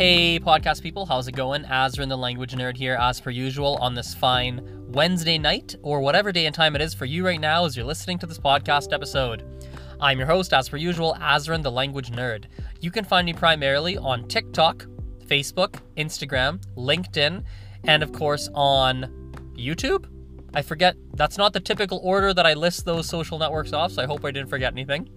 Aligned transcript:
Hey, 0.00 0.40
podcast 0.40 0.80
people, 0.80 1.04
how's 1.04 1.28
it 1.28 1.32
going? 1.32 1.62
Azren 1.64 2.08
the 2.08 2.16
Language 2.16 2.54
Nerd 2.54 2.78
here, 2.78 2.96
as 2.98 3.20
per 3.20 3.28
usual, 3.28 3.76
on 3.82 3.94
this 3.94 4.14
fine 4.14 4.62
Wednesday 4.88 5.36
night, 5.36 5.76
or 5.82 6.00
whatever 6.00 6.32
day 6.32 6.46
and 6.46 6.54
time 6.54 6.74
it 6.74 6.80
is 6.80 6.94
for 6.94 7.04
you 7.04 7.22
right 7.22 7.38
now 7.38 7.66
as 7.66 7.76
you're 7.76 7.84
listening 7.84 8.18
to 8.20 8.26
this 8.26 8.38
podcast 8.38 8.94
episode. 8.94 9.44
I'm 10.00 10.16
your 10.16 10.26
host, 10.26 10.54
as 10.54 10.70
per 10.70 10.78
usual, 10.78 11.18
Azren 11.20 11.62
the 11.62 11.70
Language 11.70 12.12
Nerd. 12.12 12.46
You 12.80 12.90
can 12.90 13.04
find 13.04 13.26
me 13.26 13.34
primarily 13.34 13.98
on 13.98 14.26
TikTok, 14.26 14.86
Facebook, 15.26 15.74
Instagram, 15.98 16.62
LinkedIn, 16.78 17.44
and 17.84 18.02
of 18.02 18.10
course 18.10 18.48
on 18.54 19.02
YouTube. 19.54 20.06
I 20.54 20.62
forget, 20.62 20.96
that's 21.12 21.36
not 21.36 21.52
the 21.52 21.60
typical 21.60 22.00
order 22.02 22.32
that 22.32 22.46
I 22.46 22.54
list 22.54 22.86
those 22.86 23.06
social 23.06 23.38
networks 23.38 23.74
off, 23.74 23.92
so 23.92 24.02
I 24.02 24.06
hope 24.06 24.24
I 24.24 24.30
didn't 24.30 24.48
forget 24.48 24.72
anything. 24.72 25.10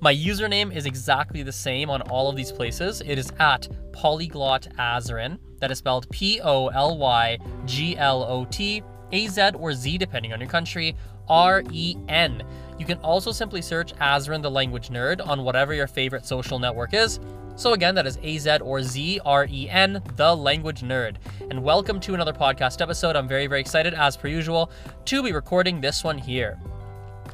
My 0.00 0.14
username 0.14 0.74
is 0.74 0.86
exactly 0.86 1.42
the 1.42 1.52
same 1.52 1.90
on 1.90 2.00
all 2.00 2.30
of 2.30 2.36
these 2.36 2.50
places. 2.50 3.02
It 3.02 3.18
is 3.18 3.30
at 3.38 3.68
Polyglot 3.92 4.68
Azren. 4.78 5.38
That 5.60 5.70
is 5.70 5.78
spelled 5.78 6.08
P 6.10 6.40
O 6.42 6.68
L 6.68 6.98
Y 6.98 7.38
G 7.66 7.96
L 7.96 8.24
O 8.24 8.44
T 8.46 8.82
A 9.12 9.26
Z 9.28 9.50
or 9.54 9.72
Z, 9.74 9.98
depending 9.98 10.32
on 10.32 10.40
your 10.40 10.48
country, 10.48 10.96
R 11.28 11.62
E 11.70 11.96
N. 12.08 12.42
You 12.78 12.86
can 12.86 12.98
also 12.98 13.30
simply 13.30 13.62
search 13.62 13.94
Azren 13.96 14.42
the 14.42 14.50
Language 14.50 14.88
Nerd 14.88 15.24
on 15.24 15.44
whatever 15.44 15.72
your 15.72 15.86
favorite 15.86 16.26
social 16.26 16.58
network 16.58 16.94
is. 16.94 17.20
So 17.54 17.74
again, 17.74 17.94
that 17.96 18.06
is 18.06 18.18
A 18.22 18.38
Z 18.38 18.58
or 18.58 18.82
Z 18.82 19.20
R 19.24 19.46
E 19.48 19.68
N, 19.68 20.02
the 20.16 20.34
Language 20.34 20.80
Nerd. 20.80 21.16
And 21.50 21.62
welcome 21.62 22.00
to 22.00 22.14
another 22.14 22.32
podcast 22.32 22.80
episode. 22.80 23.14
I'm 23.14 23.28
very, 23.28 23.46
very 23.46 23.60
excited, 23.60 23.94
as 23.94 24.16
per 24.16 24.28
usual, 24.28 24.70
to 25.04 25.22
be 25.22 25.32
recording 25.32 25.80
this 25.80 26.02
one 26.02 26.18
here. 26.18 26.58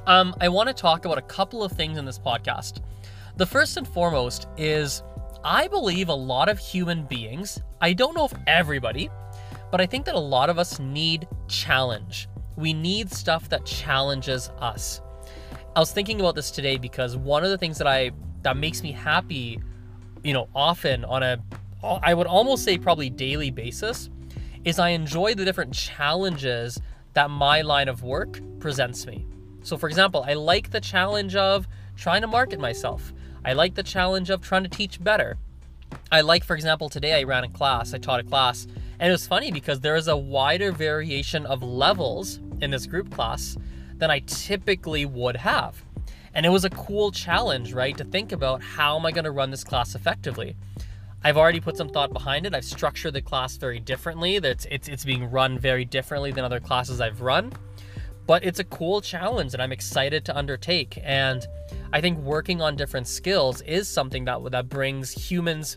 Um, 0.07 0.35
I 0.41 0.49
want 0.49 0.69
to 0.69 0.75
talk 0.75 1.05
about 1.05 1.19
a 1.19 1.23
couple 1.23 1.63
of 1.63 1.73
things 1.73 1.99
in 1.99 2.05
this 2.05 2.19
podcast. 2.19 2.81
The 3.37 3.47
first 3.47 3.77
and 3.77 3.87
foremost 3.87 4.49
is 4.57 5.03
I 5.45 5.69
believe 5.69 6.09
a 6.09 6.15
lot 6.15 6.49
of 6.49 6.59
human 6.59 7.05
beings, 7.05 7.61
I 7.81 7.93
don't 7.93 8.15
know 8.15 8.25
if 8.25 8.35
everybody, 8.47 9.09
but 9.71 9.81
I 9.81 9.87
think 9.87 10.05
that 10.07 10.15
a 10.15 10.21
lot 10.21 10.51
of 10.51 10.59
us 10.59 10.79
need 10.79 11.29
challenge. 11.47 12.29
We 12.57 12.73
need 12.73 13.13
stuff 13.13 13.49
that 13.51 13.65
challenges 13.65 14.51
us. 14.59 15.01
I 15.77 15.81
was 15.81 15.93
thinking 15.93 16.21
about 16.21 16.35
this 16.35 16.51
today 16.51 16.77
because 16.77 17.17
one 17.17 17.45
of 17.45 17.51
the 17.51 17.59
things 17.59 17.79
that 17.79 17.87
I 17.87 18.11
that 18.43 18.57
makes 18.57 18.83
me 18.83 18.93
happy, 18.93 19.61
you 20.25 20.33
know, 20.33 20.49
often 20.55 21.05
on 21.05 21.23
a 21.23 21.39
I 21.83 22.15
would 22.15 22.27
almost 22.27 22.65
say 22.65 22.77
probably 22.77 23.09
daily 23.09 23.51
basis 23.51 24.11
is 24.65 24.79
I 24.81 24.89
enjoy 24.91 25.35
the 25.35 25.45
different 25.45 25.73
challenges 25.73 26.81
that 27.13 27.31
my 27.31 27.63
line 27.63 27.89
of 27.89 28.03
work 28.03 28.41
presents 28.59 29.07
me. 29.07 29.25
So, 29.63 29.77
for 29.77 29.89
example, 29.89 30.25
I 30.27 30.35
like 30.35 30.71
the 30.71 30.81
challenge 30.81 31.37
of 31.37 31.69
trying 31.97 32.23
to 32.23 32.27
market 32.27 32.59
myself. 32.59 33.13
I 33.45 33.53
like 33.53 33.75
the 33.75 33.83
challenge 33.83 34.31
of 34.31 34.43
trying 34.43 34.65
to 34.65 34.69
teach 34.69 35.03
better. 35.03 35.37
I 36.11 36.21
like, 36.21 36.45
for 36.45 36.55
example, 36.55 36.89
today 36.89 37.19
I 37.19 37.23
ran 37.23 37.45
a 37.45 37.49
class, 37.49 37.95
I 37.95 37.99
taught 37.99 38.21
a 38.21 38.25
class, 38.25 38.67
and 38.99 39.09
it 39.09 39.13
was 39.13 39.27
funny 39.27 39.51
because 39.51 39.81
there 39.81 39.97
is 39.97 40.09
a 40.09 40.17
wider 40.17 40.73
variation 40.73 41.47
of 41.47 41.63
levels 41.63 42.41
in 42.61 42.71
this 42.71 42.87
group 42.87 43.11
class 43.11 43.57
than 43.97 44.11
I 44.11 44.21
typically 44.21 45.05
would 45.07 45.37
have. 45.37 45.83
And 46.35 46.45
it 46.45 46.51
was 46.51 46.65
a 46.65 46.71
cool 46.71 47.11
challenge, 47.11 47.73
right? 47.73 47.97
To 47.97 48.05
think 48.05 48.33
about 48.33 48.63
how 48.63 48.99
am 48.99 49.07
I 49.07 49.13
going 49.13 49.25
to 49.25 49.31
run 49.31 49.51
this 49.51 49.65
class 49.65 49.95
effectively. 49.95 50.57
I've 51.25 51.37
already 51.37 51.61
put 51.61 51.77
some 51.77 51.89
thought 51.89 52.13
behind 52.13 52.47
it. 52.47 52.55
I've 52.55 52.65
structured 52.65 53.15
the 53.15 53.23
class 53.23 53.57
very 53.57 53.81
differently. 53.81 54.37
It's, 54.37 54.67
it's, 54.71 54.89
it's 54.89 55.05
being 55.05 55.31
run 55.31 55.59
very 55.59 55.85
differently 55.85 56.31
than 56.31 56.45
other 56.45 56.61
classes 56.61 57.01
I've 57.01 57.23
run 57.23 57.53
but 58.29 58.45
it's 58.45 58.59
a 58.59 58.65
cool 58.65 59.01
challenge 59.01 59.53
that 59.53 59.61
I'm 59.61 59.73
excited 59.73 60.27
to 60.27 60.37
undertake. 60.37 61.01
And 61.03 61.47
I 61.93 62.01
think 62.01 62.19
working 62.19 62.61
on 62.61 62.77
different 62.77 63.07
skills 63.07 63.63
is 63.63 63.89
something 63.89 64.25
that 64.27 64.39
that 64.51 64.69
brings 64.69 65.11
humans. 65.11 65.77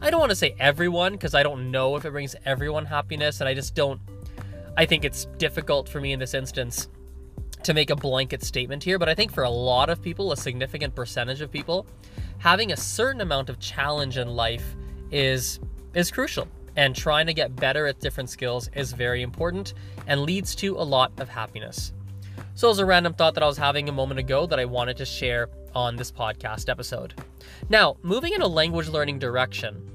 I 0.00 0.10
don't 0.10 0.20
want 0.20 0.30
to 0.30 0.36
say 0.36 0.54
everyone 0.58 1.12
because 1.12 1.34
I 1.34 1.42
don't 1.42 1.70
know 1.70 1.96
if 1.96 2.04
it 2.04 2.10
brings 2.10 2.34
everyone 2.44 2.84
happiness, 2.84 3.40
and 3.40 3.48
I 3.48 3.54
just 3.54 3.74
don't. 3.74 4.00
I 4.76 4.86
think 4.86 5.04
it's 5.04 5.26
difficult 5.38 5.88
for 5.88 6.00
me 6.00 6.12
in 6.12 6.18
this 6.18 6.34
instance 6.34 6.88
to 7.62 7.72
make 7.72 7.90
a 7.90 7.96
blanket 7.96 8.42
statement 8.42 8.82
here, 8.82 8.98
but 8.98 9.08
I 9.08 9.14
think 9.14 9.32
for 9.32 9.44
a 9.44 9.50
lot 9.50 9.88
of 9.88 10.02
people, 10.02 10.32
a 10.32 10.36
significant 10.36 10.94
percentage 10.94 11.40
of 11.40 11.50
people, 11.50 11.86
having 12.38 12.72
a 12.72 12.76
certain 12.76 13.20
amount 13.20 13.48
of 13.48 13.58
challenge 13.58 14.18
in 14.18 14.28
life 14.28 14.76
is 15.10 15.60
is 15.94 16.10
crucial 16.10 16.48
and 16.76 16.94
trying 16.94 17.26
to 17.26 17.34
get 17.34 17.54
better 17.54 17.86
at 17.86 18.00
different 18.00 18.28
skills 18.28 18.68
is 18.74 18.92
very 18.92 19.22
important 19.22 19.74
and 20.06 20.22
leads 20.22 20.54
to 20.56 20.76
a 20.76 20.82
lot 20.82 21.12
of 21.18 21.28
happiness. 21.28 21.92
So, 22.54 22.68
it 22.68 22.70
was 22.70 22.78
a 22.78 22.86
random 22.86 23.14
thought 23.14 23.34
that 23.34 23.42
I 23.42 23.46
was 23.46 23.58
having 23.58 23.88
a 23.88 23.92
moment 23.92 24.20
ago 24.20 24.46
that 24.46 24.58
I 24.58 24.64
wanted 24.64 24.96
to 24.98 25.04
share 25.04 25.48
on 25.74 25.96
this 25.96 26.10
podcast 26.10 26.68
episode. 26.68 27.14
Now, 27.68 27.96
moving 28.02 28.32
in 28.32 28.42
a 28.42 28.46
language 28.46 28.88
learning 28.88 29.18
direction, 29.18 29.90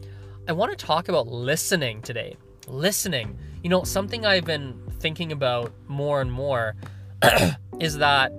I 0.48 0.52
want 0.52 0.78
to 0.78 0.86
talk 0.86 1.10
about 1.10 1.28
listening 1.28 2.02
today. 2.02 2.36
Listening. 2.68 3.38
You 3.64 3.70
know, 3.70 3.84
something 3.84 4.26
I've 4.26 4.46
been 4.46 4.80
thinking 5.00 5.32
about 5.32 5.72
more 5.88 6.22
and 6.22 6.32
more 6.32 6.76
is 7.80 7.98
that 7.98 8.32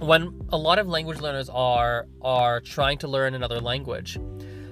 when 0.00 0.40
a 0.50 0.56
lot 0.56 0.78
of 0.78 0.88
language 0.88 1.20
learners 1.20 1.48
are 1.48 2.06
are 2.22 2.60
trying 2.60 2.98
to 2.98 3.08
learn 3.08 3.34
another 3.34 3.60
language, 3.60 4.18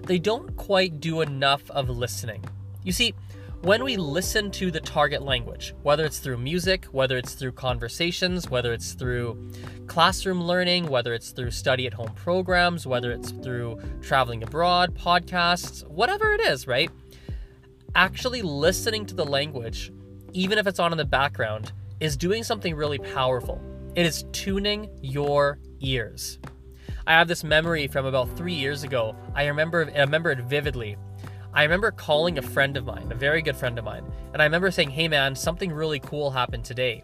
they 0.06 0.18
don't 0.18 0.56
quite 0.56 1.00
do 1.00 1.20
enough 1.20 1.70
of 1.70 1.88
listening. 1.88 2.44
You 2.82 2.92
see, 2.92 3.14
when 3.62 3.84
we 3.84 3.96
listen 3.98 4.50
to 4.50 4.70
the 4.70 4.80
target 4.80 5.22
language, 5.22 5.74
whether 5.82 6.06
it's 6.06 6.18
through 6.18 6.38
music, 6.38 6.86
whether 6.86 7.18
it's 7.18 7.34
through 7.34 7.52
conversations, 7.52 8.48
whether 8.48 8.72
it's 8.72 8.94
through 8.94 9.50
classroom 9.86 10.42
learning, 10.42 10.86
whether 10.86 11.12
it's 11.12 11.30
through 11.30 11.50
study 11.50 11.86
at 11.86 11.92
home 11.92 12.12
programs, 12.14 12.86
whether 12.86 13.12
it's 13.12 13.32
through 13.32 13.78
traveling 14.00 14.42
abroad, 14.42 14.94
podcasts, 14.94 15.86
whatever 15.86 16.32
it 16.32 16.40
is, 16.40 16.66
right? 16.66 16.90
Actually 17.94 18.40
listening 18.40 19.04
to 19.04 19.14
the 19.14 19.26
language, 19.26 19.92
even 20.32 20.56
if 20.56 20.66
it's 20.66 20.78
on 20.78 20.92
in 20.92 20.98
the 20.98 21.04
background, 21.04 21.72
is 22.00 22.16
doing 22.16 22.42
something 22.42 22.74
really 22.74 22.98
powerful. 22.98 23.60
It 23.94 24.06
is 24.06 24.24
tuning 24.32 24.88
your 25.02 25.58
ears. 25.80 26.38
I 27.06 27.12
have 27.12 27.28
this 27.28 27.44
memory 27.44 27.88
from 27.88 28.06
about 28.06 28.34
three 28.38 28.54
years 28.54 28.84
ago. 28.84 29.14
I 29.34 29.46
remember 29.46 29.90
I 29.94 30.00
remember 30.00 30.30
it 30.30 30.38
vividly. 30.40 30.96
I 31.52 31.64
remember 31.64 31.90
calling 31.90 32.38
a 32.38 32.42
friend 32.42 32.76
of 32.76 32.84
mine, 32.84 33.10
a 33.10 33.14
very 33.14 33.42
good 33.42 33.56
friend 33.56 33.78
of 33.78 33.84
mine, 33.84 34.04
and 34.32 34.40
I 34.40 34.44
remember 34.44 34.70
saying, 34.70 34.90
Hey 34.90 35.08
man, 35.08 35.34
something 35.34 35.72
really 35.72 35.98
cool 35.98 36.30
happened 36.30 36.64
today. 36.64 37.02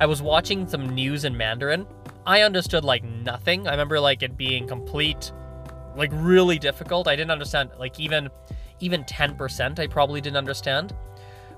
I 0.00 0.06
was 0.06 0.22
watching 0.22 0.66
some 0.66 0.94
news 0.94 1.24
in 1.24 1.36
Mandarin. 1.36 1.86
I 2.26 2.40
understood 2.40 2.84
like 2.84 3.04
nothing. 3.04 3.68
I 3.68 3.72
remember 3.72 4.00
like 4.00 4.22
it 4.22 4.36
being 4.36 4.66
complete, 4.66 5.30
like 5.94 6.10
really 6.14 6.58
difficult. 6.58 7.06
I 7.06 7.16
didn't 7.16 7.30
understand 7.30 7.70
like 7.78 8.00
even 8.00 8.30
even 8.80 9.04
10% 9.04 9.78
I 9.78 9.86
probably 9.86 10.20
didn't 10.20 10.38
understand. 10.38 10.94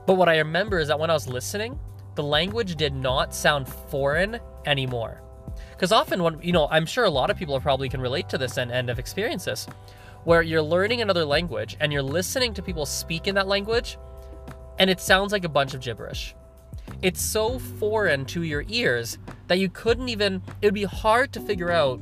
But 0.05 0.15
what 0.15 0.28
I 0.28 0.39
remember 0.39 0.78
is 0.81 0.89
that 0.89 0.99
when 0.99 1.11
I 1.11 1.15
was 1.15 1.28
listening, 1.28 1.78
the 2.17 2.23
language 2.23 2.77
did 2.77 2.94
not 2.94 3.34
sound 3.34 3.69
foreign 3.69 4.41
anymore. 4.67 5.23
Because 5.71 5.93
often 5.93 6.23
when 6.23 6.41
you 6.43 6.53
know, 6.53 6.67
I'm 6.71 6.84
sure 6.84 7.05
a 7.05 7.11
lot 7.11 7.31
of 7.31 7.37
people 7.37 7.59
probably 7.61 7.89
can 7.89 8.00
relate 8.00 8.28
to 8.31 8.39
this 8.39 8.56
and, 8.56 8.73
and 8.73 8.89
have 8.89 8.99
experienced 8.99 9.47
this 9.47 9.69
where 10.25 10.43
you're 10.43 10.62
learning 10.62 11.01
another 11.01 11.25
language 11.25 11.77
and 11.81 11.93
you're 11.93 12.03
listening 12.03 12.55
to 12.55 12.62
people 12.62 12.87
speak 12.87 13.27
in 13.27 13.35
that 13.35 13.47
language 13.47 13.99
and 14.79 14.91
it 14.91 15.01
sounds 15.01 15.33
like 15.33 15.45
a 15.45 15.49
bunch 15.49 15.75
of 15.75 15.81
gibberish. 15.81 16.35
It's 17.03 17.21
so 17.21 17.59
foreign 17.59 18.25
to 18.27 18.43
your 18.43 18.65
ears 18.69 19.19
that 19.47 19.59
you 19.59 19.69
couldn't 19.69 20.09
even, 20.09 20.43
it 20.61 20.67
would 20.67 20.75
be 20.75 20.85
hard 20.85 21.33
to 21.33 21.41
figure 21.41 21.71
out 21.71 22.01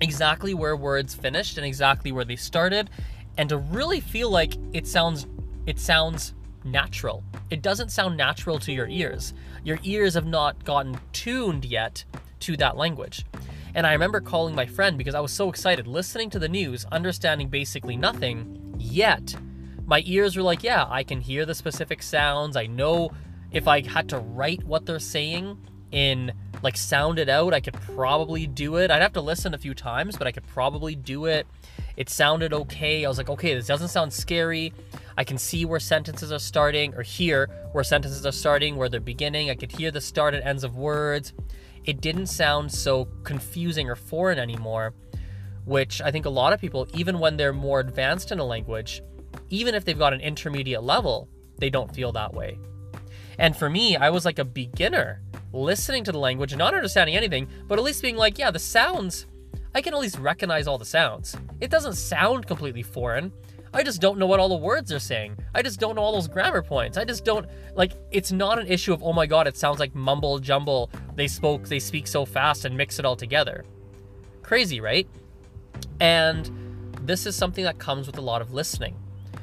exactly 0.00 0.54
where 0.54 0.76
words 0.76 1.14
finished 1.14 1.58
and 1.58 1.66
exactly 1.66 2.10
where 2.10 2.24
they 2.24 2.36
started 2.36 2.88
and 3.36 3.48
to 3.48 3.58
really 3.58 4.00
feel 4.00 4.30
like 4.30 4.54
it 4.72 4.86
sounds 4.86 5.26
it 5.66 5.78
sounds 5.78 6.34
natural. 6.64 7.22
It 7.50 7.62
doesn't 7.62 7.90
sound 7.90 8.16
natural 8.16 8.58
to 8.60 8.72
your 8.72 8.88
ears. 8.88 9.34
Your 9.62 9.78
ears 9.82 10.14
have 10.14 10.26
not 10.26 10.64
gotten 10.64 10.98
tuned 11.12 11.64
yet 11.64 12.04
to 12.40 12.56
that 12.56 12.76
language. 12.76 13.24
And 13.74 13.86
I 13.86 13.92
remember 13.92 14.20
calling 14.20 14.54
my 14.54 14.66
friend 14.66 14.98
because 14.98 15.14
I 15.14 15.20
was 15.20 15.32
so 15.32 15.48
excited, 15.48 15.86
listening 15.86 16.30
to 16.30 16.38
the 16.38 16.48
news, 16.48 16.84
understanding 16.92 17.48
basically 17.48 17.96
nothing, 17.96 18.74
yet 18.78 19.34
my 19.86 20.02
ears 20.06 20.36
were 20.36 20.42
like, 20.42 20.62
yeah, 20.62 20.86
I 20.88 21.02
can 21.02 21.20
hear 21.20 21.44
the 21.44 21.54
specific 21.54 22.02
sounds. 22.02 22.56
I 22.56 22.66
know 22.66 23.10
if 23.50 23.66
I 23.66 23.80
had 23.86 24.08
to 24.10 24.18
write 24.18 24.62
what 24.64 24.86
they're 24.86 24.98
saying 24.98 25.58
in 25.90 26.32
like 26.62 26.76
sound 26.76 27.18
it 27.18 27.28
out, 27.28 27.54
I 27.54 27.60
could 27.60 27.74
probably 27.74 28.46
do 28.46 28.76
it. 28.76 28.90
I'd 28.90 29.02
have 29.02 29.14
to 29.14 29.20
listen 29.20 29.54
a 29.54 29.58
few 29.58 29.74
times, 29.74 30.16
but 30.16 30.26
I 30.26 30.32
could 30.32 30.46
probably 30.46 30.94
do 30.94 31.24
it. 31.26 31.46
It 31.96 32.08
sounded 32.08 32.52
okay. 32.52 33.04
I 33.04 33.08
was 33.08 33.18
like, 33.18 33.30
okay, 33.30 33.54
this 33.54 33.66
doesn't 33.66 33.88
sound 33.88 34.12
scary. 34.12 34.72
I 35.16 35.24
can 35.24 35.38
see 35.38 35.64
where 35.64 35.80
sentences 35.80 36.32
are 36.32 36.38
starting 36.38 36.94
or 36.94 37.02
hear 37.02 37.48
where 37.72 37.84
sentences 37.84 38.24
are 38.24 38.32
starting, 38.32 38.76
where 38.76 38.88
they're 38.88 39.00
beginning. 39.00 39.50
I 39.50 39.54
could 39.54 39.72
hear 39.72 39.90
the 39.90 40.00
start 40.00 40.34
and 40.34 40.44
ends 40.44 40.64
of 40.64 40.76
words 40.76 41.32
it 41.84 42.00
didn't 42.00 42.26
sound 42.26 42.72
so 42.72 43.06
confusing 43.24 43.88
or 43.88 43.96
foreign 43.96 44.38
anymore, 44.38 44.94
which 45.64 46.00
I 46.00 46.10
think 46.10 46.26
a 46.26 46.30
lot 46.30 46.52
of 46.52 46.60
people, 46.60 46.86
even 46.94 47.18
when 47.18 47.36
they're 47.36 47.52
more 47.52 47.80
advanced 47.80 48.32
in 48.32 48.38
a 48.38 48.44
language, 48.44 49.02
even 49.48 49.74
if 49.74 49.84
they've 49.84 49.98
got 49.98 50.12
an 50.12 50.20
intermediate 50.20 50.82
level, 50.82 51.28
they 51.58 51.70
don't 51.70 51.94
feel 51.94 52.12
that 52.12 52.34
way. 52.34 52.58
And 53.38 53.56
for 53.56 53.70
me, 53.70 53.96
I 53.96 54.10
was 54.10 54.24
like 54.24 54.38
a 54.38 54.44
beginner 54.44 55.22
listening 55.52 56.04
to 56.04 56.12
the 56.12 56.18
language, 56.18 56.54
not 56.54 56.74
understanding 56.74 57.16
anything, 57.16 57.48
but 57.66 57.78
at 57.78 57.84
least 57.84 58.02
being 58.02 58.16
like, 58.16 58.38
yeah, 58.38 58.50
the 58.50 58.58
sounds, 58.58 59.26
I 59.74 59.80
can 59.80 59.94
at 59.94 60.00
least 60.00 60.18
recognize 60.18 60.66
all 60.66 60.78
the 60.78 60.84
sounds. 60.84 61.36
It 61.60 61.70
doesn't 61.70 61.94
sound 61.94 62.46
completely 62.46 62.82
foreign. 62.82 63.32
I 63.72 63.84
just 63.84 64.00
don't 64.00 64.18
know 64.18 64.26
what 64.26 64.40
all 64.40 64.48
the 64.48 64.56
words 64.56 64.92
are 64.92 64.98
saying. 64.98 65.36
I 65.54 65.62
just 65.62 65.78
don't 65.78 65.94
know 65.94 66.02
all 66.02 66.12
those 66.12 66.26
grammar 66.26 66.62
points. 66.62 66.98
I 66.98 67.04
just 67.04 67.24
don't 67.24 67.46
like 67.74 67.92
it's 68.10 68.32
not 68.32 68.58
an 68.58 68.66
issue 68.66 68.92
of 68.92 69.02
oh 69.02 69.12
my 69.12 69.26
god, 69.26 69.46
it 69.46 69.56
sounds 69.56 69.78
like 69.78 69.94
mumble 69.94 70.38
jumble. 70.40 70.90
They 71.14 71.28
spoke 71.28 71.68
they 71.68 71.78
speak 71.78 72.06
so 72.06 72.24
fast 72.24 72.64
and 72.64 72.76
mix 72.76 72.98
it 72.98 73.04
all 73.04 73.16
together. 73.16 73.64
Crazy, 74.42 74.80
right? 74.80 75.08
And 76.00 76.50
this 77.02 77.26
is 77.26 77.36
something 77.36 77.64
that 77.64 77.78
comes 77.78 78.06
with 78.06 78.18
a 78.18 78.22
lot 78.22 78.42
of 78.42 78.52
listening. 78.52 78.96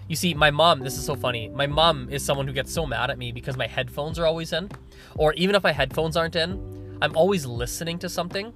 You 0.10 0.16
see, 0.16 0.34
my 0.34 0.52
mom, 0.52 0.82
this 0.82 0.98
is 0.98 1.06
so 1.06 1.16
funny. 1.16 1.50
My 1.50 1.68
mom 1.68 2.10
is 2.10 2.24
someone 2.24 2.48
who 2.48 2.54
gets 2.54 2.72
so 2.72 2.86
mad 2.86 3.10
at 3.10 3.18
me 3.18 3.32
because 3.32 3.58
my 3.58 3.68
headphones 3.68 4.18
are 4.20 4.26
always 4.26 4.54
in. 4.54 4.70
Or 5.16 5.34
even 5.34 5.56
if 5.56 5.64
my 5.64 5.74
headphones 5.74 6.16
aren't 6.16 6.36
in, 6.36 6.98
I'm 7.02 7.16
always 7.16 7.46
listening 7.46 8.00
to 8.00 8.10
something. 8.10 8.54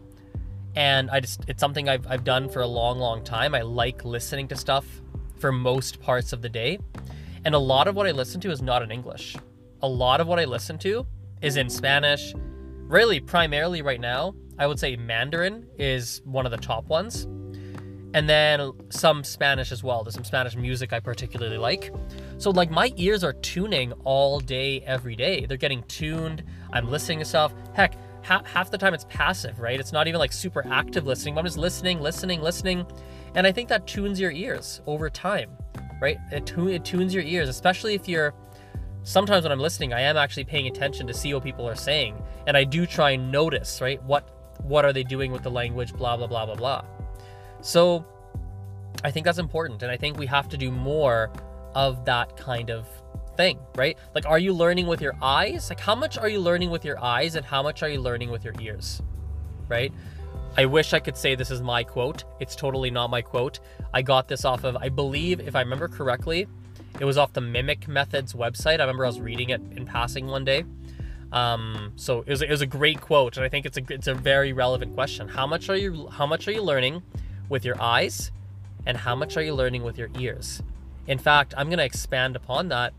And 0.76 1.10
I 1.10 1.20
just, 1.20 1.44
it's 1.50 1.60
something 1.60 1.90
I've, 1.90 2.08
I've 2.08 2.24
done 2.24 2.48
for 2.48 2.62
a 2.62 2.68
long, 2.68 3.00
long 3.00 3.24
time. 3.24 3.54
I 3.54 3.62
like 3.62 4.06
listening 4.06 4.48
to 4.50 4.56
stuff 4.56 4.86
for 5.42 5.52
most 5.52 6.00
parts 6.00 6.32
of 6.32 6.42
the 6.42 6.50
day. 6.50 6.80
And 7.44 7.56
a 7.56 7.60
lot 7.60 7.88
of 7.88 7.96
what 7.96 8.08
I 8.08 8.12
listen 8.12 8.40
to 8.42 8.52
is 8.52 8.62
not 8.62 8.82
in 8.82 8.92
English. 8.92 9.36
A 9.82 9.88
lot 9.88 10.22
of 10.22 10.28
what 10.28 10.40
I 10.40 10.46
listen 10.46 10.78
to 10.80 11.06
is 11.42 11.58
in 11.58 11.70
Spanish. 11.70 12.34
Really, 12.88 13.20
primarily 13.20 13.82
right 13.82 14.00
now, 14.00 14.36
I 14.60 14.68
would 14.68 14.80
say 14.80 14.96
Mandarin 14.96 15.66
is 15.78 16.22
one 16.24 16.46
of 16.46 16.52
the 16.52 16.58
top 16.58 16.88
ones 16.88 17.28
and 18.14 18.30
then 18.30 18.72
some 18.90 19.24
Spanish 19.24 19.72
as 19.72 19.84
well. 19.84 20.04
There's 20.04 20.16
some 20.16 20.24
Spanish 20.24 20.56
music 20.56 20.94
I 20.94 21.00
particularly 21.00 21.58
like. 21.58 21.94
So 22.38 22.52
like 22.52 22.70
my 22.70 22.94
ears 22.98 23.24
are 23.24 23.34
tuning 23.34 23.94
all 24.04 24.40
day, 24.40 24.82
every 24.82 25.16
day. 25.16 25.46
They're 25.46 25.58
getting 25.58 25.84
tuned. 25.84 26.44
I'm 26.74 26.90
listening 26.90 27.20
to 27.20 27.26
stuff. 27.26 27.54
Heck, 27.74 27.96
half, 28.22 28.46
half 28.46 28.72
the 28.72 28.78
time 28.78 28.94
it's 28.94 29.06
passive, 29.06 29.60
right? 29.60 29.80
It's 29.80 29.92
not 29.92 30.08
even 30.08 30.20
like 30.20 30.32
super 30.32 30.66
active 30.68 31.06
listening. 31.06 31.38
I'm 31.38 31.46
just 31.46 31.58
listening, 31.58 32.02
listening, 32.02 32.42
listening, 32.42 32.86
and 33.36 33.48
I 33.48 33.52
think 33.52 33.70
that 33.70 33.88
tunes 33.88 34.20
your 34.20 34.32
ears 34.32 34.82
over 34.88 35.10
time, 35.10 35.52
right? 36.02 36.18
It, 36.32 36.52
it 36.58 36.86
tunes 36.86 37.14
your 37.14 37.24
ears, 37.24 37.50
especially 37.50 37.94
if 37.94 38.08
you're. 38.08 38.34
Sometimes 39.04 39.44
when 39.44 39.52
I'm 39.52 39.60
listening, 39.60 39.94
I 39.94 40.02
am 40.02 40.16
actually 40.16 40.44
paying 40.44 40.68
attention 40.68 41.08
to 41.08 41.14
see 41.14 41.34
what 41.34 41.44
people 41.44 41.68
are 41.68 41.76
saying, 41.76 42.22
and 42.46 42.56
I 42.56 42.64
do 42.64 42.86
try 42.86 43.12
and 43.12 43.32
notice, 43.32 43.82
right? 43.82 44.02
What 44.04 44.30
what 44.62 44.86
are 44.86 44.94
they 44.94 45.04
doing 45.04 45.32
with 45.32 45.42
the 45.42 45.50
language? 45.50 45.94
Blah 45.94 46.18
blah 46.18 46.28
blah 46.28 46.46
blah 46.46 46.56
blah. 46.56 46.86
So 47.62 48.06
I 49.04 49.12
think 49.12 49.26
that's 49.26 49.40
important. 49.40 49.82
And 49.84 49.92
I 49.92 49.98
think 49.98 50.18
we 50.18 50.26
have 50.28 50.48
to 50.50 50.58
do 50.58 50.72
more 50.72 51.32
of 51.74 52.06
that 52.06 52.36
kind 52.38 52.70
of 52.70 52.88
thing, 53.42 53.58
right? 53.76 53.98
Like, 54.14 54.28
are 54.28 54.38
you 54.38 54.54
learning 54.54 54.86
with 54.86 55.02
your 55.02 55.16
eyes? 55.20 55.70
Like, 55.70 55.80
how 55.80 55.96
much 55.96 56.16
are 56.20 56.30
you 56.30 56.40
learning 56.40 56.70
with 56.70 56.86
your 56.86 57.04
eyes 57.04 57.36
and 57.36 57.44
how 57.44 57.64
much 57.64 57.82
are 57.82 57.90
you 57.90 58.00
learning 58.00 58.30
with 58.30 58.46
your 58.46 58.54
ears, 58.60 59.02
right? 59.68 59.92
I 60.58 60.66
wish 60.66 60.94
I 60.94 61.00
could 61.00 61.18
say 61.18 61.34
this 61.34 61.50
is 61.50 61.62
my 61.62 61.84
quote. 61.84 62.24
It's 62.40 62.56
totally 62.56 62.92
not 62.92 63.10
my 63.10 63.24
quote. 63.24 63.60
I 63.96 64.04
got 64.04 64.28
this 64.28 64.46
off 64.46 64.64
of, 64.64 64.76
I 64.76 64.90
believe, 64.90 65.40
if 65.40 65.56
I 65.56 65.62
remember 65.62 65.88
correctly, 65.88 66.48
it 67.00 67.06
was 67.06 67.18
off 67.18 67.34
the 67.34 67.42
Mimic 67.42 67.88
Methods 67.88 68.34
website. 68.34 68.80
I 68.80 68.84
remember 68.84 69.06
I 69.06 69.08
was 69.08 69.20
reading 69.20 69.50
it 69.50 69.62
in 69.76 69.88
passing 69.88 70.28
one 70.28 70.46
day. 70.46 70.64
Um, 71.32 71.94
so 71.96 72.20
it 72.20 72.30
was, 72.30 72.42
it 72.44 72.50
was 72.50 72.62
a 72.62 72.68
great 72.68 73.02
quote, 73.02 73.38
and 73.38 73.46
I 73.46 73.50
think 73.50 73.66
it's 73.66 73.78
a 73.78 73.84
it's 73.90 74.08
a 74.08 74.14
very 74.14 74.52
relevant 74.52 74.94
question. 74.94 75.30
How 75.30 75.48
much 75.48 75.70
are 75.70 75.78
you 75.78 76.10
how 76.10 76.28
much 76.28 76.46
are 76.50 76.52
you 76.52 76.62
learning 76.62 77.02
with 77.48 77.64
your 77.64 77.82
eyes 77.82 78.32
and 78.86 78.98
how 78.98 79.16
much 79.16 79.38
are 79.38 79.42
you 79.42 79.56
learning 79.56 79.84
with 79.84 79.98
your 79.98 80.10
ears? 80.20 80.62
In 81.08 81.18
fact, 81.18 81.54
I'm 81.58 81.68
going 81.68 81.80
to 81.80 81.86
expand 81.86 82.36
upon 82.36 82.68
that. 82.68 82.94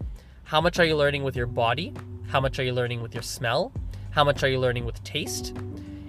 How 0.45 0.61
much 0.61 0.79
are 0.79 0.85
you 0.85 0.97
learning 0.97 1.23
with 1.23 1.37
your 1.37 1.47
body? 1.47 1.95
How 2.29 2.41
much 2.41 2.59
are 2.59 2.65
you 2.65 2.73
learning 2.73 3.01
with 3.01 3.15
your 3.15 3.23
smell? 3.23 3.73
How 4.11 4.25
much 4.25 4.43
are 4.43 4.49
you 4.49 4.59
learning 4.59 4.85
with 4.85 5.03
taste? 5.03 5.55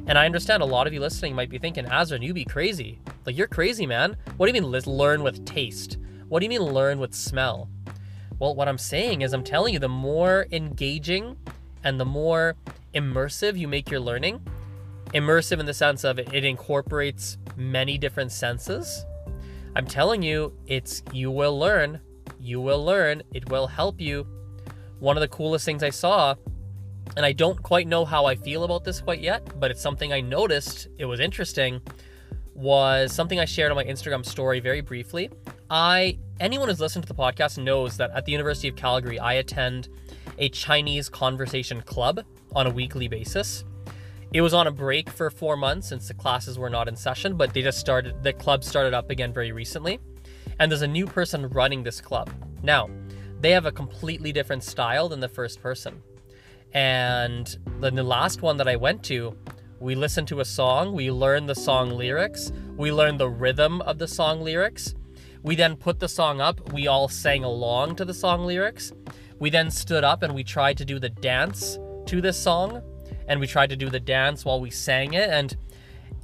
And 0.06 0.18
I 0.18 0.26
understand 0.26 0.62
a 0.62 0.66
lot 0.66 0.86
of 0.86 0.94
you 0.94 1.00
listening 1.00 1.34
might 1.34 1.50
be 1.50 1.58
thinking, 1.58 1.86
Azren, 1.86 2.22
you 2.22 2.34
be 2.34 2.44
crazy. 2.44 3.00
Like, 3.26 3.38
you're 3.38 3.48
crazy, 3.48 3.86
man. 3.86 4.18
What 4.36 4.48
do 4.48 4.54
you 4.54 4.62
mean 4.62 4.72
learn 4.72 5.24
with 5.24 5.46
taste? 5.46 5.98
What 6.28 6.40
do 6.40 6.46
you 6.46 6.50
mean 6.50 6.62
learn 6.62 7.00
with 7.00 7.14
smell? 7.14 7.70
Well, 8.40 8.56
what 8.56 8.68
I'm 8.68 8.78
saying 8.78 9.22
is, 9.22 9.32
I'm 9.32 9.44
telling 9.44 9.74
you, 9.74 9.80
the 9.80 9.88
more 9.88 10.48
engaging 10.52 11.38
and 11.84 12.00
the 12.00 12.06
more 12.06 12.56
immersive 12.94 13.58
you 13.58 13.68
make 13.68 13.90
your 13.90 14.02
learning, 14.02 14.46
immersive 15.14 15.60
in 15.60 15.66
the 15.66 15.74
sense 15.74 16.04
of 16.04 16.20
it, 16.20 16.34
it 16.34 16.44
incorporates 16.44 17.38
many 17.56 17.98
different 17.98 18.32
senses. 18.32 19.06
I'm 19.76 19.88
telling 19.88 20.22
you, 20.22 20.54
it's 20.68 21.02
you 21.14 21.32
will 21.32 21.58
learn. 21.58 22.02
You 22.44 22.60
will 22.60 22.84
learn. 22.84 23.24
It 23.34 23.50
will 23.50 23.68
help 23.68 24.02
you. 24.02 24.28
One 25.00 25.16
of 25.16 25.22
the 25.22 25.30
coolest 25.30 25.64
things 25.64 25.82
I 25.82 25.92
saw, 25.92 26.36
and 27.16 27.26
I 27.26 27.32
don't 27.32 27.64
quite 27.64 27.88
know 27.88 28.04
how 28.04 28.26
I 28.26 28.36
feel 28.36 28.66
about 28.66 28.84
this 28.84 29.00
quite 29.00 29.22
yet, 29.22 29.60
but 29.62 29.72
it's 29.72 29.82
something 29.82 30.12
I 30.12 30.20
noticed. 30.20 30.90
It 30.98 31.06
was 31.06 31.22
interesting. 31.22 31.82
Was 32.54 33.14
something 33.14 33.40
I 33.40 33.46
shared 33.46 33.72
on 33.72 33.78
my 33.78 33.86
Instagram 33.86 34.26
story 34.26 34.60
very 34.60 34.82
briefly. 34.82 35.30
I 35.70 36.20
anyone 36.42 36.68
who's 36.68 36.82
listened 36.82 37.08
to 37.08 37.14
the 37.14 37.18
podcast 37.18 37.58
knows 37.58 37.96
that 37.96 38.12
at 38.12 38.26
the 38.26 38.34
University 38.34 38.68
of 38.68 38.76
Calgary, 38.76 39.20
I 39.20 39.36
attend 39.36 39.88
a 40.38 40.50
Chinese 40.50 41.08
conversation 41.08 41.82
club 41.82 42.26
on 42.54 42.68
a 42.68 42.70
weekly 42.70 43.08
basis. 43.08 43.64
It 44.34 44.42
was 44.42 44.54
on 44.54 44.68
a 44.68 44.72
break 44.72 45.10
for 45.10 45.30
four 45.30 45.56
months 45.56 45.88
since 45.88 46.10
the 46.10 46.14
classes 46.14 46.60
were 46.60 46.70
not 46.70 46.90
in 46.90 46.96
session, 46.98 47.38
but 47.38 47.54
they 47.54 47.62
just 47.62 47.80
started, 47.80 48.22
the 48.22 48.34
club 48.34 48.64
started 48.64 48.94
up 48.94 49.10
again 49.12 49.32
very 49.32 49.52
recently. 49.52 50.00
And 50.60 50.72
there's 50.72 50.82
a 50.82 50.88
new 50.88 51.06
person 51.06 51.50
running 51.50 51.84
this 51.84 52.02
club. 52.02 52.30
Now, 52.62 52.90
they 53.40 53.52
have 53.52 53.66
a 53.66 53.72
completely 53.72 54.32
different 54.32 54.64
style 54.64 55.10
than 55.10 55.20
the 55.20 55.28
first 55.28 55.62
person. 55.62 56.02
And 56.74 57.56
then 57.80 57.96
the 57.96 58.04
last 58.04 58.42
one 58.42 58.58
that 58.58 58.68
I 58.68 58.76
went 58.76 59.04
to, 59.04 59.36
we 59.80 59.96
listened 59.96 60.28
to 60.30 60.40
a 60.40 60.46
song, 60.46 60.94
we 60.94 61.12
learned 61.12 61.50
the 61.50 61.56
song 61.56 61.92
lyrics, 61.92 62.52
we 62.78 62.92
learned 62.92 63.20
the 63.20 63.30
rhythm 63.30 63.82
of 63.82 64.00
the 64.00 64.08
song 64.08 64.42
lyrics. 64.42 64.96
We 65.44 65.56
then 65.56 65.76
put 65.76 66.00
the 66.00 66.08
song 66.08 66.40
up, 66.40 66.72
we 66.72 66.88
all 66.88 67.10
sang 67.10 67.44
along 67.44 67.98
to 67.98 68.06
the 68.06 68.14
song 68.14 68.46
lyrics. 68.46 68.94
We 69.40 69.50
then 69.50 69.70
stood 69.72 70.06
up 70.06 70.24
and 70.24 70.34
we 70.34 70.44
tried 70.44 70.78
to 70.78 70.86
do 70.86 71.00
the 71.00 71.10
dance 71.10 71.78
to 72.06 72.22
this 72.22 72.42
song 72.42 72.82
and 73.28 73.40
we 73.40 73.48
tried 73.48 73.70
to 73.70 73.76
do 73.76 73.90
the 73.90 74.00
dance 74.00 74.46
while 74.46 74.60
we 74.60 74.70
sang 74.70 75.14
it 75.14 75.30
and 75.30 75.58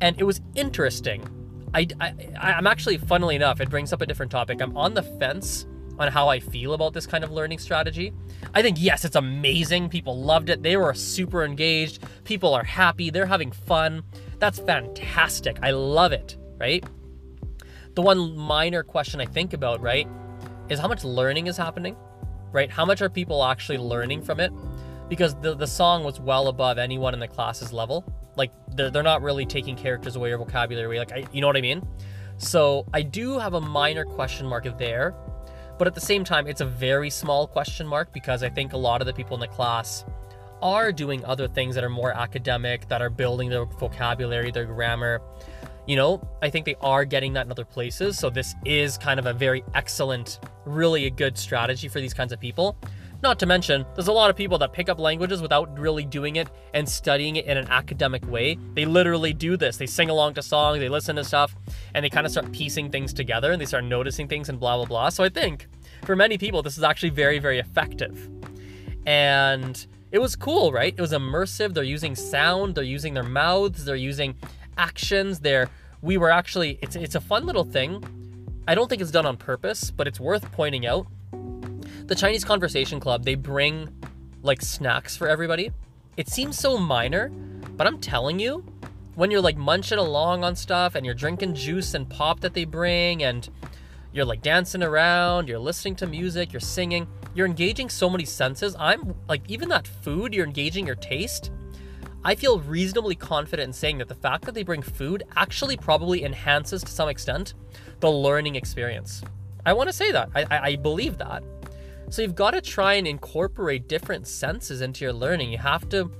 and 0.01 0.17
it 0.19 0.23
was 0.23 0.41
interesting 0.55 1.27
I, 1.73 1.87
I 1.99 2.13
i'm 2.37 2.67
actually 2.67 2.97
funnily 2.97 3.35
enough 3.35 3.61
it 3.61 3.69
brings 3.69 3.93
up 3.93 4.01
a 4.01 4.05
different 4.05 4.31
topic. 4.31 4.61
I'm 4.61 4.75
on 4.77 4.93
the 4.93 5.03
fence 5.03 5.65
on 5.97 6.11
how 6.11 6.29
i 6.29 6.39
feel 6.39 6.73
about 6.73 6.93
this 6.93 7.05
kind 7.05 7.23
of 7.23 7.31
learning 7.31 7.59
strategy. 7.59 8.13
I 8.53 8.61
think 8.61 8.77
yes 8.79 9.05
it's 9.05 9.15
amazing. 9.15 9.89
People 9.89 10.21
loved 10.21 10.49
it. 10.49 10.63
They 10.63 10.77
were 10.77 10.93
super 10.93 11.43
engaged. 11.43 12.03
People 12.23 12.53
are 12.53 12.63
happy. 12.63 13.09
They're 13.09 13.25
having 13.25 13.51
fun. 13.51 14.03
That's 14.39 14.59
fantastic. 14.59 15.57
I 15.61 15.71
love 15.71 16.11
it 16.11 16.37
right? 16.59 16.83
The 17.95 18.01
one 18.01 18.35
minor 18.35 18.83
question 18.83 19.21
i 19.21 19.25
think 19.25 19.53
about 19.53 19.81
right 19.81 20.07
is 20.69 20.79
how 20.79 20.87
much 20.87 21.03
learning 21.03 21.47
is 21.47 21.57
happening 21.57 21.95
right? 22.51 22.69
How 22.69 22.85
much 22.85 23.01
are 23.01 23.09
people 23.09 23.43
actually 23.43 23.77
learning 23.77 24.23
from 24.23 24.39
it? 24.39 24.51
Because 25.07 25.35
the, 25.35 25.55
the 25.55 25.67
song 25.67 26.03
was 26.03 26.19
well 26.19 26.47
above 26.47 26.77
anyone 26.77 27.13
in 27.13 27.19
the 27.19 27.27
class's 27.27 27.73
level. 27.73 28.03
Like 28.35 28.51
they're, 28.75 28.89
they're 28.89 29.03
not 29.03 29.21
really 29.21 29.45
taking 29.45 29.75
characters 29.75 30.15
away 30.15 30.31
or 30.31 30.37
vocabulary 30.37 30.85
away. 30.85 30.99
Like 30.99 31.11
I, 31.11 31.25
you 31.31 31.41
know 31.41 31.47
what 31.47 31.57
I 31.57 31.61
mean? 31.61 31.85
So 32.37 32.85
I 32.93 33.01
do 33.01 33.37
have 33.37 33.53
a 33.53 33.61
minor 33.61 34.05
question 34.05 34.47
mark 34.47 34.65
there, 34.77 35.13
but 35.77 35.87
at 35.87 35.95
the 35.95 36.01
same 36.01 36.23
time, 36.23 36.47
it's 36.47 36.61
a 36.61 36.65
very 36.65 37.09
small 37.09 37.47
question 37.47 37.85
mark 37.85 38.13
because 38.13 38.43
I 38.43 38.49
think 38.49 38.73
a 38.73 38.77
lot 38.77 39.01
of 39.01 39.07
the 39.07 39.13
people 39.13 39.35
in 39.35 39.41
the 39.41 39.47
class 39.47 40.05
are 40.61 40.91
doing 40.91 41.23
other 41.25 41.47
things 41.47 41.75
that 41.75 41.83
are 41.83 41.89
more 41.89 42.11
academic, 42.11 42.87
that 42.89 43.01
are 43.01 43.09
building 43.09 43.49
their 43.49 43.65
vocabulary, 43.65 44.51
their 44.51 44.65
grammar. 44.65 45.21
You 45.87 45.95
know, 45.95 46.21
I 46.41 46.49
think 46.49 46.65
they 46.65 46.75
are 46.81 47.03
getting 47.05 47.33
that 47.33 47.45
in 47.45 47.51
other 47.51 47.65
places. 47.65 48.17
So 48.17 48.29
this 48.29 48.55
is 48.65 48.97
kind 48.97 49.19
of 49.19 49.25
a 49.25 49.33
very 49.33 49.63
excellent, 49.73 50.39
really 50.65 51.05
a 51.05 51.09
good 51.09 51.37
strategy 51.37 51.87
for 51.87 51.99
these 51.99 52.13
kinds 52.13 52.31
of 52.31 52.39
people. 52.39 52.77
Not 53.21 53.37
to 53.39 53.45
mention, 53.45 53.85
there's 53.95 54.07
a 54.07 54.13
lot 54.13 54.29
of 54.29 54.37
people 54.37 54.57
that 54.59 54.71
pick 54.71 54.87
up 54.87 54.97
languages 54.97 55.41
without 55.41 55.77
really 55.77 56.05
doing 56.05 56.37
it 56.37 56.49
and 56.73 56.87
studying 56.87 57.35
it 57.35 57.45
in 57.45 57.57
an 57.57 57.67
academic 57.69 58.25
way. 58.29 58.57
They 58.75 58.85
literally 58.85 59.33
do 59.33 59.57
this. 59.57 59.75
They 59.75 59.87
sing 59.87 60.09
along 60.09 60.35
to 60.35 60.41
songs, 60.41 60.79
they 60.79 60.87
listen 60.87 61.17
to 61.17 61.25
stuff, 61.25 61.53
and 61.93 62.05
they 62.05 62.09
kind 62.09 62.25
of 62.25 62.31
start 62.31 62.49
piecing 62.53 62.91
things 62.91 63.11
together 63.11 63.51
and 63.51 63.59
they 63.59 63.65
start 63.65 63.83
noticing 63.83 64.29
things 64.29 64.47
and 64.47 64.57
blah, 64.57 64.77
blah, 64.77 64.85
blah. 64.85 65.09
So 65.09 65.23
I 65.25 65.29
think 65.29 65.67
for 66.05 66.15
many 66.15 66.37
people, 66.37 66.61
this 66.61 66.77
is 66.77 66.83
actually 66.83 67.09
very, 67.09 67.39
very 67.39 67.59
effective. 67.59 68.29
And 69.05 69.85
it 70.11 70.19
was 70.19 70.35
cool, 70.37 70.71
right? 70.71 70.93
It 70.95 71.01
was 71.01 71.11
immersive. 71.11 71.73
They're 71.73 71.83
using 71.83 72.15
sound, 72.15 72.75
they're 72.75 72.83
using 72.85 73.13
their 73.13 73.23
mouths, 73.23 73.83
they're 73.83 73.95
using 73.97 74.35
actions. 74.77 75.39
They're 75.39 75.69
we 76.01 76.15
were 76.17 76.31
actually 76.31 76.79
it's 76.81 76.95
it's 76.95 77.15
a 77.15 77.21
fun 77.21 77.45
little 77.45 77.65
thing. 77.65 78.03
I 78.67 78.75
don't 78.75 78.87
think 78.87 79.01
it's 79.01 79.11
done 79.11 79.25
on 79.25 79.35
purpose, 79.35 79.91
but 79.91 80.07
it's 80.07 80.19
worth 80.19 80.49
pointing 80.51 80.85
out 80.85 81.07
the 82.09 82.15
Chinese 82.15 82.43
Conversation 82.43 82.99
Club, 82.99 83.23
they 83.23 83.35
bring 83.35 83.87
like 84.41 84.63
snacks 84.63 85.15
for 85.15 85.27
everybody. 85.27 85.71
It 86.17 86.27
seems 86.27 86.57
so 86.57 86.75
minor, 86.75 87.29
but 87.29 87.85
I'm 87.85 87.99
telling 87.99 88.39
you, 88.39 88.65
when 89.13 89.29
you're 89.29 89.41
like 89.41 89.57
munching 89.57 89.99
along 89.99 90.43
on 90.43 90.55
stuff 90.55 90.95
and 90.95 91.05
you're 91.05 91.13
drinking 91.13 91.53
juice 91.53 91.93
and 91.93 92.09
pop 92.09 92.39
that 92.39 92.55
they 92.55 92.65
bring 92.65 93.21
and 93.21 93.47
you're 94.11 94.25
like 94.25 94.41
dancing 94.41 94.81
around, 94.81 95.47
you're 95.47 95.59
listening 95.59 95.95
to 95.97 96.07
music, 96.07 96.51
you're 96.51 96.59
singing, 96.59 97.07
you're 97.35 97.45
engaging 97.45 97.89
so 97.89 98.09
many 98.09 98.25
senses. 98.25 98.75
I'm 98.79 99.13
like, 99.27 99.43
even 99.47 99.69
that 99.69 99.87
food, 99.87 100.33
you're 100.33 100.47
engaging 100.47 100.87
your 100.87 100.95
taste. 100.95 101.51
I 102.25 102.33
feel 102.33 102.59
reasonably 102.59 103.15
confident 103.15 103.67
in 103.67 103.73
saying 103.73 103.99
that 103.99 104.07
the 104.07 104.15
fact 104.15 104.45
that 104.45 104.55
they 104.55 104.63
bring 104.63 104.81
food 104.81 105.23
actually 105.37 105.77
probably 105.77 106.23
enhances 106.23 106.83
to 106.83 106.91
some 106.91 107.07
extent 107.07 107.53
the 107.99 108.09
learning 108.09 108.55
experience. 108.55 109.21
I 109.63 109.73
want 109.73 109.89
to 109.89 109.93
say 109.93 110.11
that. 110.11 110.29
I, 110.33 110.43
I, 110.49 110.59
I 110.69 110.75
believe 110.75 111.19
that. 111.19 111.43
So 112.09 112.21
you've 112.21 112.35
got 112.35 112.51
to 112.51 112.61
try 112.61 112.95
and 112.95 113.07
incorporate 113.07 113.87
different 113.87 114.27
senses 114.27 114.81
into 114.81 115.05
your 115.05 115.13
learning. 115.13 115.51
You 115.51 115.59
have 115.59 115.87
to. 115.89 116.11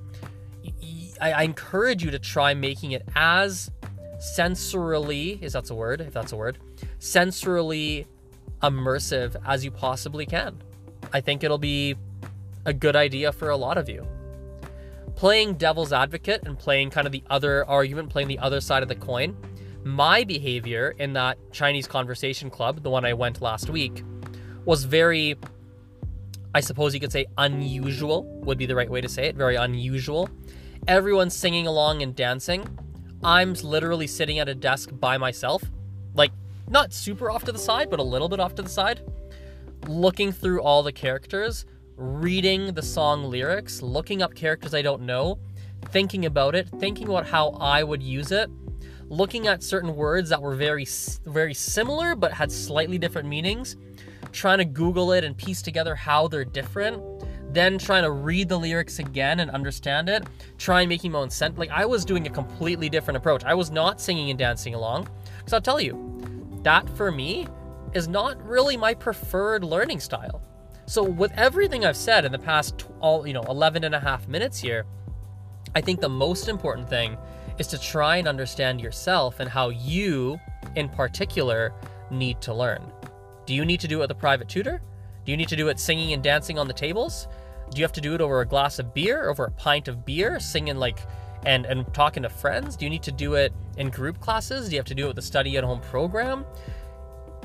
I, 1.22 1.44
encourage 1.44 2.04
you 2.04 2.12
to 2.12 2.20
try 2.20 2.54
making 2.54 2.92
it 2.92 3.04
as 3.16 3.70
sensorily, 4.20 5.42
is 5.42 5.52
that's 5.52 5.70
a 5.70 5.76
word? 5.76 6.00
If 6.00 6.14
that's 6.14 6.32
a 6.32 6.38
word, 6.38 6.60
sensorily 7.00 8.06
immersive 8.62 9.36
as 9.46 9.66
you 9.66 9.72
possibly 9.72 10.26
can. 10.26 10.62
I 11.12 11.20
think 11.20 11.44
it'll 11.44 11.58
be 11.58 11.96
a 12.66 12.74
good 12.74 12.96
idea 12.96 13.32
for 13.32 13.50
a 13.50 13.58
lot 13.58 13.78
of 13.78 13.90
you. 13.90 14.08
Playing 15.16 15.56
devil's 15.56 15.92
advocate 15.92 16.44
and 16.46 16.58
playing 16.58 16.92
kind 16.92 17.06
of 17.06 17.12
the 17.12 17.24
other 17.30 17.66
argument, 17.66 18.10
playing 18.10 18.30
the 18.30 18.40
other 18.40 18.62
side 18.62 18.84
of 18.84 18.90
the 18.90 18.96
coin, 18.96 19.36
my 19.84 20.24
behavior 20.24 20.96
in 21.00 21.14
that 21.14 21.38
Chinese 21.52 21.88
conversation 21.88 22.50
club, 22.50 22.84
the 22.84 22.90
one 22.90 23.06
I 23.06 23.14
went 23.14 23.42
last 23.42 23.70
week, 23.70 24.04
was 24.66 24.84
very, 24.84 25.36
I 26.54 26.62
suppose 26.62 26.94
you 26.94 27.00
could 27.00 27.12
say 27.12 27.28
unusual, 27.38 28.24
would 28.44 28.58
be 28.58 28.66
the 28.66 28.76
right 28.76 28.90
way 28.90 29.02
to 29.02 29.10
say 29.10 29.28
it, 29.28 29.36
very 29.36 29.56
unusual. 29.56 30.30
Everyone's 30.88 31.36
singing 31.36 31.68
along 31.68 32.02
and 32.02 32.16
dancing. 32.16 32.68
I'm 33.24 33.54
literally 33.54 34.08
sitting 34.08 34.40
at 34.40 34.50
a 34.50 34.56
desk 34.56 34.90
by 34.94 35.18
myself, 35.18 35.64
like 36.16 36.32
not 36.68 36.94
super 36.94 37.30
off 37.30 37.44
to 37.46 37.52
the 37.52 37.60
side, 37.60 37.90
but 37.90 38.00
a 38.00 38.04
little 38.04 38.30
bit 38.30 38.40
off 38.40 38.56
to 38.56 38.62
the 38.62 38.70
side, 38.70 39.02
looking 39.88 40.32
through 40.32 40.62
all 40.62 40.82
the 40.82 40.92
characters, 40.92 41.66
reading 41.98 42.74
the 42.74 42.82
song 42.82 43.26
lyrics, 43.26 43.82
looking 43.82 44.22
up 44.22 44.34
characters 44.34 44.74
I 44.74 44.82
don't 44.82 45.04
know, 45.04 45.38
thinking 45.90 46.26
about 46.26 46.56
it, 46.56 46.68
thinking 46.80 47.10
about 47.10 47.28
how 47.28 47.50
I 47.60 47.84
would 47.84 48.02
use 48.02 48.32
it, 48.32 48.50
looking 49.10 49.48
at 49.48 49.62
certain 49.62 49.96
words 49.96 50.30
that 50.30 50.42
were 50.42 50.56
very 50.56 50.88
very 51.26 51.54
similar 51.54 52.16
but 52.16 52.34
had 52.34 52.52
slightly 52.52 52.98
different 52.98 53.28
meanings, 53.28 53.76
trying 54.32 54.60
to 54.60 54.66
Google 54.66 55.12
it 55.12 55.24
and 55.24 55.38
piece 55.38 55.62
together 55.62 55.96
how 55.96 56.28
they're 56.28 56.46
different, 56.46 57.02
then 57.52 57.78
trying 57.78 58.04
to 58.04 58.12
read 58.12 58.50
the 58.50 58.58
lyrics 58.58 59.00
again 59.00 59.40
and 59.40 59.50
understand 59.52 60.10
it, 60.10 60.24
try 60.58 60.82
and 60.82 60.90
making 60.90 61.12
my 61.12 61.20
own 61.20 61.30
sense. 61.30 61.58
Like 61.58 61.72
I 61.72 61.86
was 61.86 62.06
doing 62.06 62.28
a 62.28 62.30
completely 62.30 62.90
different 62.90 63.18
approach. 63.18 63.44
I 63.44 63.54
was 63.54 63.72
not 63.72 64.00
singing 64.00 64.30
and 64.30 64.38
dancing 64.38 64.74
along. 64.76 65.08
Because 65.38 65.54
I'll 65.54 65.62
tell 65.62 65.82
you, 65.82 66.20
that 66.64 66.90
for 66.96 67.12
me 67.12 67.48
is 67.94 68.08
not 68.08 68.44
really 68.46 68.78
my 68.78 68.94
preferred 68.94 69.64
learning 69.64 70.00
style. 70.00 70.42
So 70.86 71.04
with 71.04 71.32
everything 71.38 71.86
I've 71.86 71.98
said 71.98 72.26
in 72.26 72.32
the 72.32 72.40
past 72.40 72.86
all, 73.00 73.26
you 73.26 73.34
know, 73.34 73.44
11 73.44 73.84
and 73.84 73.96
a 73.96 74.00
half 74.00 74.28
minutes 74.28 74.60
here, 74.60 74.86
I 75.76 75.82
think 75.82 76.02
the 76.02 76.10
most 76.10 76.48
important 76.48 76.90
thing 76.90 77.18
is 77.60 77.68
to 77.68 77.78
try 77.78 78.18
and 78.18 78.28
understand 78.28 78.82
yourself 78.82 79.40
and 79.40 79.50
how 79.50 79.70
you 79.70 80.40
in 80.76 80.90
particular 80.90 81.74
need 82.10 82.42
to 82.42 82.54
learn. 82.54 82.82
Do 83.50 83.56
you 83.56 83.66
need 83.66 83.80
to 83.80 83.88
do 83.88 83.98
it 83.98 84.02
with 84.02 84.12
a 84.12 84.14
private 84.16 84.48
tutor? 84.48 84.80
Do 85.26 85.32
you 85.32 85.36
need 85.36 85.48
to 85.48 85.56
do 85.56 85.70
it 85.70 85.80
singing 85.80 86.14
and 86.14 86.22
dancing 86.22 86.60
on 86.60 86.68
the 86.68 86.74
tables? 86.74 87.28
Do 87.72 87.80
you 87.80 87.84
have 87.84 87.92
to 87.94 88.00
do 88.00 88.14
it 88.14 88.22
over 88.22 88.42
a 88.42 88.46
glass 88.46 88.78
of 88.78 88.94
beer, 88.94 89.28
over 89.28 89.46
a 89.46 89.50
pint 89.50 89.88
of 89.88 90.06
beer, 90.06 90.40
singing 90.40 90.78
like 90.78 91.00
and 91.48 91.66
and 91.66 91.92
talking 91.92 92.22
to 92.22 92.30
friends? 92.30 92.76
Do 92.76 92.86
you 92.86 92.92
need 92.92 93.02
to 93.02 93.12
do 93.12 93.34
it 93.34 93.52
in 93.78 93.90
group 93.90 94.20
classes? 94.20 94.70
Do 94.70 94.76
you 94.76 94.78
have 94.78 94.86
to 94.86 94.94
do 94.94 95.06
it 95.06 95.08
with 95.08 95.18
a 95.18 95.24
study 95.24 95.58
at 95.58 95.64
home 95.64 95.82
program? 95.82 96.46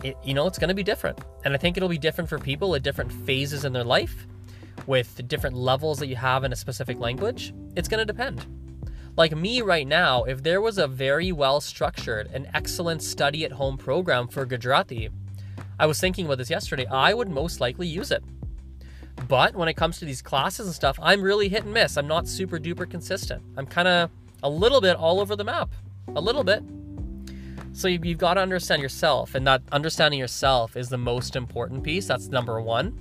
It, 0.03 0.19
you 0.23 0.35
know, 0.35 0.47
it's 0.47 0.59
going 0.59 0.69
to 0.69 0.75
be 0.75 0.83
different. 0.83 1.19
And 1.43 1.55
I 1.55 1.57
think 1.57 1.79
it'll 1.79 1.89
be 1.89 1.97
different 1.97 2.29
for 2.29 2.39
people 2.39 2.75
at 2.75 2.83
different 2.83 3.11
phases 3.11 3.65
in 3.65 3.73
their 3.73 3.83
life 3.83 4.27
with 4.87 5.27
different 5.27 5.57
levels 5.57 5.99
that 6.01 6.09
you 6.09 6.17
have 6.17 6.45
in 6.45 6.53
a 6.53 6.57
specific 6.57 6.99
language. 6.99 7.55
It's 7.77 7.89
going 7.89 8.07
to 8.07 8.13
depend. 8.13 8.45
Like 9.17 9.35
me 9.35 9.63
right 9.63 9.87
now, 9.87 10.25
if 10.25 10.43
there 10.43 10.61
was 10.61 10.77
a 10.77 10.87
very 10.87 11.33
well 11.33 11.63
structured 11.63 12.29
and 12.31 12.47
excellent 12.53 13.03
study 13.03 13.47
at 13.47 13.53
home 13.53 13.79
program 13.79 14.29
for 14.29 14.45
Gujarati, 14.45 15.09
I 15.79 15.87
was 15.87 16.01
thinking 16.01 16.27
about 16.27 16.39
this 16.39 16.51
yesterday, 16.51 16.87
I 16.87 17.15
would 17.15 17.29
most 17.29 17.61
likely 17.61 17.87
use 17.87 18.11
it. 18.11 18.23
But 19.29 19.55
when 19.55 19.69
it 19.69 19.75
comes 19.75 19.99
to 19.99 20.05
these 20.05 20.23
classes 20.23 20.67
and 20.67 20.75
stuff, 20.75 20.99
I'm 21.01 21.23
really 21.23 21.49
hit 21.49 21.65
and 21.65 21.73
miss. 21.73 21.97
I'm 21.97 22.07
not 22.07 22.29
super 22.29 22.59
duper 22.59 22.89
consistent. 22.89 23.43
I'm 23.57 23.67
kind 23.67 23.89
of 23.89 24.11
a 24.43 24.49
little 24.49 24.81
bit 24.81 24.97
all 24.97 25.21
over 25.21 25.37
the 25.37 25.45
map. 25.45 25.71
A 26.15 26.21
little 26.21 26.45
bit. 26.45 26.63
So 27.73 27.89
you've, 27.89 28.05
you've 28.05 28.19
got 28.19 28.35
to 28.35 28.41
understand 28.41 28.83
yourself, 28.83 29.35
and 29.35 29.47
that 29.47 29.63
understanding 29.73 30.21
yourself 30.21 30.77
is 30.77 30.89
the 30.89 30.99
most 30.99 31.35
important 31.35 31.83
piece. 31.83 32.07
That's 32.07 32.29
number 32.29 32.61
one. 32.61 32.97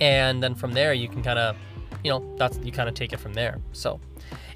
And 0.00 0.42
then 0.42 0.54
from 0.54 0.72
there, 0.72 0.94
you 0.94 1.08
can 1.08 1.22
kind 1.22 1.38
of, 1.38 1.56
you 2.02 2.10
know, 2.10 2.34
that's 2.38 2.58
you 2.58 2.72
kind 2.72 2.88
of 2.88 2.94
take 2.94 3.12
it 3.12 3.18
from 3.18 3.34
there. 3.34 3.60
So, 3.72 4.00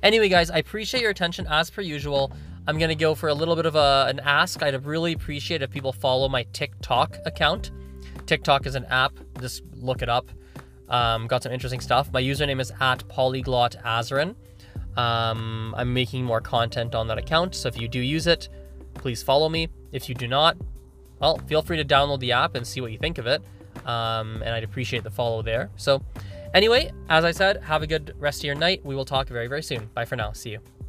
anyway, 0.02 0.28
guys, 0.28 0.50
I 0.50 0.59
appreciate 0.59 1.02
your 1.02 1.11
attention 1.11 1.47
as 1.50 1.69
per 1.69 1.83
usual. 1.83 2.33
I'm 2.66 2.78
gonna 2.78 2.95
go 2.95 3.14
for 3.14 3.28
a 3.28 3.35
little 3.35 3.57
bit 3.57 3.66
of 3.66 3.75
a, 3.75 4.07
an 4.09 4.21
ask. 4.21 4.62
I'd 4.62 4.85
really 4.87 5.12
appreciate 5.12 5.62
if 5.62 5.71
people 5.71 5.92
follow 5.92 6.28
my 6.28 6.45
TikTok 6.52 7.19
account. 7.26 7.71
TikTok 8.26 8.66
is 8.66 8.75
an 8.75 8.85
app. 8.87 9.12
Just 9.40 9.62
look 9.75 10.02
it 10.02 10.09
up. 10.09 10.31
Um, 10.88 11.26
got 11.26 11.42
some 11.42 11.52
interesting 11.52 11.81
stuff. 11.81 12.12
My 12.12 12.23
username 12.23 12.61
is 12.61 12.73
at 12.81 13.07
polyglot 13.09 13.76
Azren. 13.85 14.37
Um, 14.97 15.75
I'm 15.76 15.92
making 15.92 16.25
more 16.25 16.40
content 16.40 16.95
on 16.95 17.09
that 17.09 17.19
account, 17.19 17.54
so 17.54 17.69
if 17.69 17.81
you 17.81 17.88
do 17.88 17.99
use 17.99 18.26
it, 18.26 18.49
please 18.95 19.23
follow 19.23 19.49
me. 19.49 19.69
If 19.90 20.09
you 20.09 20.14
do 20.14 20.28
not, 20.28 20.57
well, 21.19 21.38
feel 21.47 21.62
free 21.62 21.78
to 21.78 21.85
download 21.85 22.21
the 22.21 22.33
app 22.33 22.54
and 22.54 22.66
see 22.66 22.81
what 22.81 22.92
you 22.92 22.99
think 22.99 23.19
of 23.19 23.26
it. 23.26 23.42
Um, 23.87 24.42
and 24.42 24.54
I'd 24.54 24.64
appreciate 24.64 25.02
the 25.02 25.11
follow 25.11 25.40
there. 25.40 25.71
So, 25.76 26.02
anyway, 26.52 26.92
as 27.09 27.25
I 27.25 27.31
said, 27.31 27.62
have 27.62 27.83
a 27.83 27.87
good 27.87 28.14
rest 28.19 28.40
of 28.40 28.45
your 28.45 28.54
night. 28.54 28.85
We 28.85 28.95
will 28.95 29.07
talk 29.07 29.28
very, 29.28 29.47
very 29.47 29.62
soon. 29.62 29.88
Bye 29.95 30.04
for 30.04 30.16
now. 30.16 30.33
See 30.33 30.50
you. 30.50 30.81